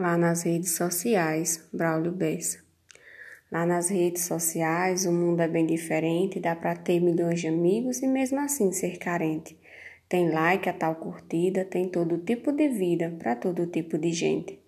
[0.00, 2.58] lá nas redes sociais, Braulio Bessa.
[3.52, 8.00] Lá nas redes sociais, o mundo é bem diferente, dá para ter milhões de amigos
[8.00, 9.58] e mesmo assim ser carente.
[10.08, 14.58] Tem like a tal curtida, tem todo tipo de vida para todo tipo de gente.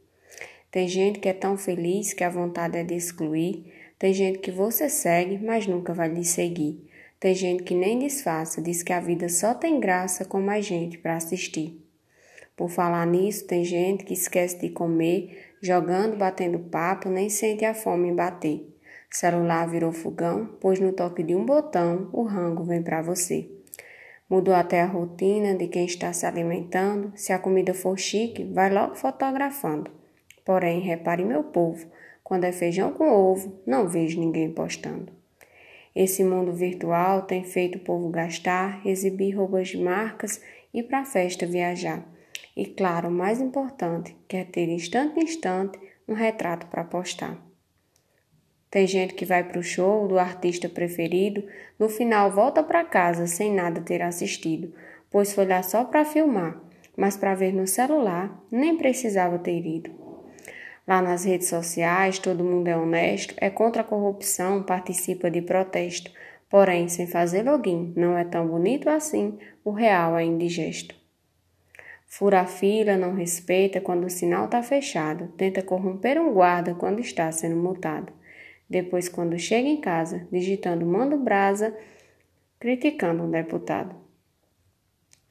[0.70, 4.50] Tem gente que é tão feliz que a vontade é de excluir, tem gente que
[4.50, 6.86] você segue, mas nunca vai lhe seguir.
[7.18, 10.98] Tem gente que nem disfarça, diz que a vida só tem graça com mais gente
[10.98, 11.81] para assistir.
[12.56, 17.74] Por falar nisso, tem gente que esquece de comer, jogando, batendo papo, nem sente a
[17.74, 18.68] fome em bater.
[19.10, 23.48] Celular virou fogão, pois no toque de um botão o rango vem para você.
[24.28, 27.12] Mudou até a rotina de quem está se alimentando.
[27.14, 29.90] Se a comida for chique, vai logo fotografando.
[30.42, 31.86] Porém, repare meu povo,
[32.24, 35.12] quando é feijão com ovo, não vejo ninguém postando.
[35.94, 40.40] Esse mundo virtual tem feito o povo gastar, exibir roupas de marcas
[40.72, 42.02] e para festa viajar.
[42.56, 47.38] E claro, o mais importante, quer ter instante em instante um retrato para postar.
[48.70, 51.44] Tem gente que vai para o show do artista preferido,
[51.78, 54.72] no final volta para casa sem nada ter assistido,
[55.10, 56.58] pois foi lá só para filmar,
[56.96, 59.90] mas para ver no celular nem precisava ter ido.
[60.86, 66.10] Lá nas redes sociais, todo mundo é honesto, é contra a corrupção, participa de protesto,
[66.48, 71.01] porém, sem fazer login, não é tão bonito assim, o real é indigesto.
[72.14, 77.00] Fura a fila, não respeita quando o sinal está fechado, tenta corromper um guarda quando
[77.00, 78.12] está sendo multado.
[78.68, 81.74] Depois, quando chega em casa, digitando mando brasa,
[82.60, 83.96] criticando um deputado.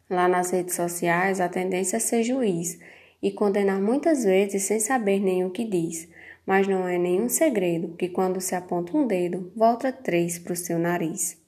[0.10, 2.80] Lá nas redes sociais, a tendência é ser juiz
[3.22, 6.10] e condenar muitas vezes sem saber nem o que diz,
[6.48, 10.56] mas não é nenhum segredo que quando se aponta um dedo, volta três para o
[10.56, 11.40] seu nariz.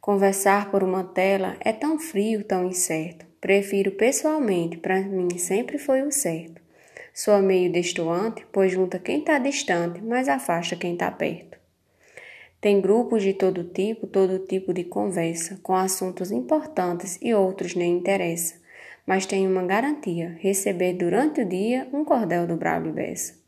[0.00, 3.29] Conversar por uma tela é tão frio, tão incerto.
[3.40, 6.60] Prefiro pessoalmente, para mim sempre foi o certo.
[7.14, 11.58] Sou meio destoante, pois junta quem está distante, mas afasta quem está perto.
[12.60, 17.96] Tem grupos de todo tipo, todo tipo de conversa, com assuntos importantes e outros nem
[17.96, 18.60] interessa.
[19.06, 23.40] Mas tenho uma garantia: receber durante o dia um cordel do Braulio Bessa.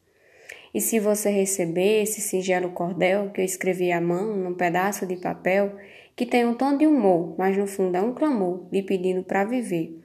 [0.75, 5.17] E se você receber esse singelo cordel que eu escrevi à mão num pedaço de
[5.17, 5.77] papel,
[6.23, 9.43] que tem um tom de humor, mas no fundo é um clamor lhe pedindo para
[9.43, 10.01] viver.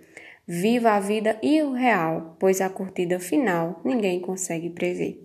[0.48, 5.22] Viva a vida e o real, pois a curtida final ninguém consegue prever.